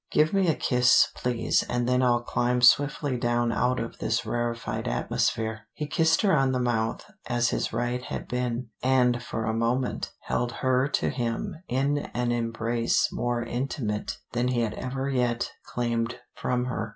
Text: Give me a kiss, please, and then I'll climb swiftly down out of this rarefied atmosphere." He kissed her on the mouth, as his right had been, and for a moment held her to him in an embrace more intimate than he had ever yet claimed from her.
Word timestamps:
Give 0.09 0.33
me 0.33 0.47
a 0.47 0.55
kiss, 0.55 1.09
please, 1.15 1.61
and 1.69 1.87
then 1.87 2.01
I'll 2.01 2.23
climb 2.23 2.63
swiftly 2.63 3.17
down 3.17 3.51
out 3.51 3.79
of 3.79 3.99
this 3.99 4.25
rarefied 4.25 4.87
atmosphere." 4.87 5.67
He 5.73 5.85
kissed 5.85 6.23
her 6.23 6.35
on 6.35 6.53
the 6.53 6.59
mouth, 6.59 7.05
as 7.27 7.49
his 7.49 7.71
right 7.71 8.01
had 8.01 8.27
been, 8.27 8.69
and 8.81 9.21
for 9.21 9.45
a 9.45 9.53
moment 9.53 10.11
held 10.21 10.53
her 10.65 10.87
to 10.87 11.09
him 11.11 11.55
in 11.67 11.99
an 12.15 12.31
embrace 12.31 13.09
more 13.13 13.43
intimate 13.43 14.17
than 14.31 14.47
he 14.47 14.61
had 14.61 14.73
ever 14.73 15.07
yet 15.07 15.51
claimed 15.67 16.15
from 16.33 16.65
her. 16.65 16.89